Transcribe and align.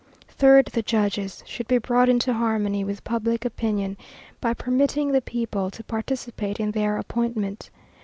Third, 0.29 0.65
the 0.73 0.81
judges 0.81 1.43
should 1.45 1.67
be 1.67 1.77
brought 1.77 2.09
into 2.09 2.33
harmony 2.33 2.83
with 2.83 3.03
public 3.03 3.45
opinion 3.45 3.97
by 4.39 4.55
permitting 4.55 5.11
the 5.11 5.21
people 5.21 5.69
to 5.69 5.83
participate 5.83 6.59
in 6.59 6.71
their 6.71 6.97
appointment. 6.97 7.69